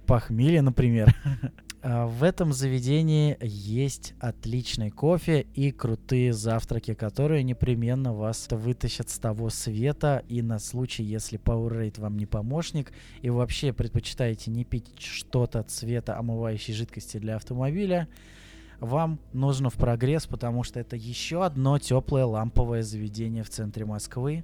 похмелье, 0.06 0.62
например. 0.62 1.16
А, 1.88 2.08
в 2.08 2.24
этом 2.24 2.52
заведении 2.52 3.38
есть 3.42 4.16
отличный 4.20 4.90
кофе 4.90 5.46
и 5.54 5.72
крутые 5.72 6.34
завтраки, 6.34 6.96
которые 6.96 7.44
непременно 7.44 8.12
вас 8.12 8.48
вытащат 8.50 9.08
с 9.10 9.20
того 9.20 9.52
света. 9.52 10.24
И 10.28 10.42
на 10.42 10.58
случай, 10.58 11.04
если 11.04 11.38
Powerade 11.38 12.02
вам 12.02 12.18
не 12.18 12.26
помощник, 12.26 12.92
и 13.22 13.30
вообще 13.30 13.72
предпочитаете 13.72 14.50
не 14.50 14.66
пить 14.66 15.00
что-то 15.00 15.62
цвета 15.62 16.18
омывающей 16.18 16.74
жидкости 16.74 17.18
для 17.18 17.36
автомобиля, 17.36 18.08
вам 18.80 19.20
нужно 19.32 19.70
в 19.70 19.76
прогресс, 19.76 20.26
потому 20.26 20.64
что 20.64 20.80
это 20.80 20.96
еще 20.96 21.46
одно 21.46 21.78
теплое 21.78 22.26
ламповое 22.26 22.82
заведение 22.82 23.44
в 23.44 23.50
центре 23.52 23.86
Москвы. 23.86 24.44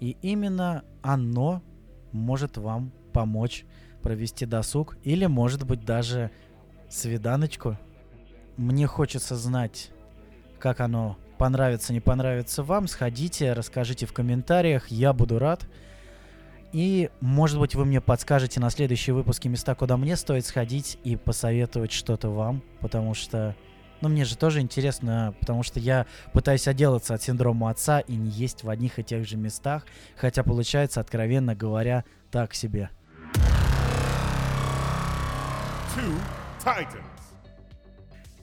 И 0.00 0.16
именно 0.22 0.82
оно 1.02 1.62
может 2.10 2.56
вам 2.56 2.90
помочь 3.12 3.64
провести 4.00 4.46
досуг 4.46 4.96
или, 5.02 5.26
может 5.26 5.64
быть, 5.64 5.84
даже 5.84 6.30
свиданочку. 6.88 7.78
Мне 8.56 8.86
хочется 8.86 9.36
знать, 9.36 9.90
как 10.58 10.80
оно 10.80 11.16
понравится, 11.38 11.92
не 11.94 12.00
понравится 12.00 12.62
вам. 12.62 12.86
Сходите, 12.86 13.54
расскажите 13.54 14.04
в 14.04 14.12
комментариях, 14.12 14.88
я 14.88 15.12
буду 15.12 15.38
рад. 15.38 15.66
И, 16.72 17.10
может 17.20 17.58
быть, 17.58 17.74
вы 17.74 17.84
мне 17.84 18.00
подскажете 18.00 18.60
на 18.60 18.70
следующие 18.70 19.14
выпуски 19.14 19.48
места, 19.48 19.74
куда 19.74 19.96
мне 19.96 20.16
стоит 20.16 20.46
сходить 20.46 20.98
и 21.02 21.16
посоветовать 21.16 21.90
что-то 21.90 22.28
вам, 22.28 22.62
потому 22.80 23.14
что, 23.14 23.56
ну, 24.02 24.08
мне 24.08 24.24
же 24.24 24.36
тоже 24.36 24.60
интересно, 24.60 25.34
потому 25.40 25.62
что 25.64 25.80
я 25.80 26.06
пытаюсь 26.32 26.68
отделаться 26.68 27.14
от 27.14 27.22
синдрома 27.22 27.70
отца 27.70 28.00
и 28.00 28.14
не 28.14 28.30
есть 28.30 28.62
в 28.62 28.70
одних 28.70 28.98
и 28.98 29.02
тех 29.02 29.26
же 29.26 29.36
местах, 29.36 29.84
хотя 30.16 30.44
получается, 30.44 31.00
откровенно 31.00 31.56
говоря, 31.56 32.04
так 32.30 32.54
себе. 32.54 32.90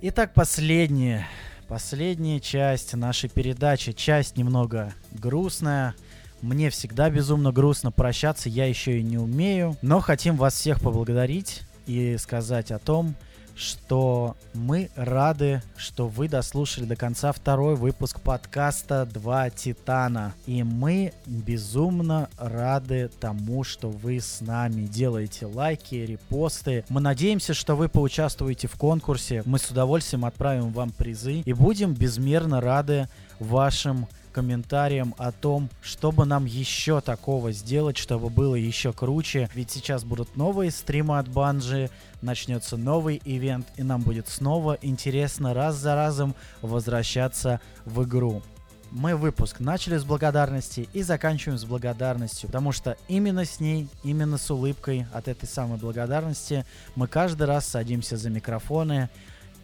Итак, 0.02 0.34
последняя, 0.34 1.26
последняя 1.70 2.42
часть 2.42 2.94
нашей 2.94 3.30
передачи. 3.30 3.94
Часть 3.94 4.36
немного 4.36 4.94
грустная. 5.12 5.96
Мне 6.42 6.70
всегда 6.70 7.10
безумно 7.10 7.54
грустно 7.54 7.92
прощаться, 7.92 8.50
я 8.50 8.66
еще 8.66 9.00
и 9.00 9.04
не 9.04 9.18
умею. 9.18 9.78
Но 9.82 10.02
хотим 10.02 10.36
вас 10.36 10.56
всех 10.56 10.82
поблагодарить 10.82 11.64
и 11.86 12.18
сказать 12.18 12.72
о 12.72 12.80
том, 12.80 13.16
что 13.58 14.38
мы 14.54 14.90
рады, 14.96 15.62
что 15.76 16.08
вы 16.08 16.30
дослушали 16.30 16.86
до 16.86 16.96
конца 16.96 17.32
второй 17.32 17.76
выпуск 17.76 18.22
подкаста 18.22 19.06
«Два 19.06 19.50
Титана». 19.50 20.34
И 20.46 20.64
мы 20.64 21.14
безумно 21.26 22.30
рады 22.38 23.10
тому, 23.20 23.64
что 23.64 23.90
вы 23.90 24.20
с 24.20 24.42
нами 24.42 24.86
делаете 24.86 25.48
лайки, 25.48 25.96
репосты. 25.96 26.86
Мы 26.90 27.02
надеемся, 27.02 27.54
что 27.54 27.76
вы 27.76 27.90
поучаствуете 27.90 28.68
в 28.68 28.76
конкурсе. 28.76 29.42
Мы 29.46 29.58
с 29.58 29.70
удовольствием 29.70 30.26
отправим 30.26 30.72
вам 30.72 30.92
призы 30.92 31.42
и 31.42 31.54
будем 31.54 31.94
безмерно 31.94 32.62
рады 32.62 33.10
вашим 33.40 34.08
комментариям 34.38 35.16
о 35.18 35.32
том, 35.32 35.68
чтобы 35.82 36.26
нам 36.26 36.46
еще 36.46 37.02
такого 37.02 37.52
сделать, 37.52 37.98
чтобы 37.98 38.30
было 38.30 38.54
еще 38.54 38.94
круче. 38.94 39.50
Ведь 39.56 39.72
сейчас 39.72 40.04
будут 40.04 40.36
новые 40.36 40.70
стримы 40.70 41.18
от 41.18 41.28
Банжи, 41.28 41.90
начнется 42.22 42.78
новый 42.78 43.20
ивент, 43.26 43.66
и 43.78 43.82
нам 43.82 44.04
будет 44.04 44.28
снова 44.28 44.78
интересно 44.84 45.56
раз 45.56 45.76
за 45.78 45.96
разом 45.96 46.36
возвращаться 46.62 47.62
в 47.84 48.04
игру. 48.04 48.44
Мы 48.92 49.16
выпуск 49.16 49.60
начали 49.60 49.98
с 49.98 50.04
благодарности 50.04 50.88
и 50.94 51.02
заканчиваем 51.02 51.58
с 51.58 51.66
благодарностью, 51.66 52.48
потому 52.48 52.72
что 52.72 52.96
именно 53.08 53.44
с 53.44 53.60
ней, 53.60 53.90
именно 54.04 54.38
с 54.38 54.52
улыбкой 54.52 55.08
от 55.14 55.28
этой 55.28 55.48
самой 55.48 55.80
благодарности 55.80 56.64
мы 56.96 57.08
каждый 57.08 57.48
раз 57.48 57.68
садимся 57.68 58.18
за 58.18 58.30
микрофоны 58.30 59.10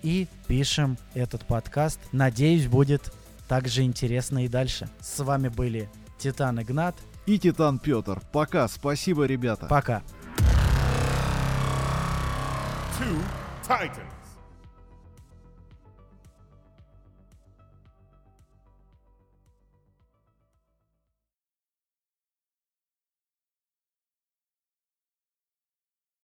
и 0.02 0.28
пишем 0.48 0.98
этот 1.14 1.46
подкаст. 1.46 2.00
Надеюсь, 2.12 2.66
будет 2.66 3.14
также 3.48 3.84
интересно 3.84 4.46
и 4.46 4.48
дальше. 4.48 4.90
С 5.00 5.24
вами 5.24 5.50
были 5.50 5.90
Титан 6.18 6.62
Игнат 6.62 6.96
и 7.26 7.40
Титан 7.40 7.80
Петр. 7.80 8.22
Пока, 8.32 8.68
спасибо, 8.68 9.26
ребята. 9.26 9.68
Пока. 9.68 10.04
Two 13.00 13.22
Titans. 13.68 14.13